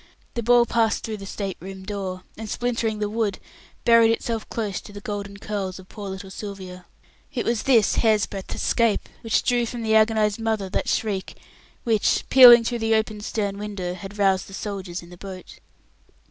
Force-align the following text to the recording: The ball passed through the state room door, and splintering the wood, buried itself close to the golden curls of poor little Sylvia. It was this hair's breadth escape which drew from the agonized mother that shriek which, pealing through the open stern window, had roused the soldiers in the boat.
The 0.33 0.41
ball 0.41 0.65
passed 0.65 1.03
through 1.03 1.17
the 1.17 1.27
state 1.27 1.57
room 1.59 1.83
door, 1.83 2.23
and 2.35 2.49
splintering 2.49 2.97
the 2.97 3.07
wood, 3.07 3.37
buried 3.85 4.09
itself 4.11 4.49
close 4.49 4.81
to 4.81 4.91
the 4.91 4.99
golden 4.99 5.37
curls 5.37 5.77
of 5.77 5.89
poor 5.89 6.09
little 6.09 6.31
Sylvia. 6.31 6.87
It 7.35 7.45
was 7.45 7.61
this 7.61 7.97
hair's 7.97 8.25
breadth 8.25 8.55
escape 8.55 9.07
which 9.21 9.43
drew 9.43 9.67
from 9.67 9.83
the 9.83 9.93
agonized 9.93 10.39
mother 10.39 10.69
that 10.69 10.89
shriek 10.89 11.35
which, 11.83 12.25
pealing 12.31 12.63
through 12.63 12.79
the 12.79 12.95
open 12.95 13.21
stern 13.21 13.59
window, 13.59 13.93
had 13.93 14.17
roused 14.17 14.47
the 14.47 14.55
soldiers 14.55 15.03
in 15.03 15.11
the 15.11 15.17
boat. 15.17 15.59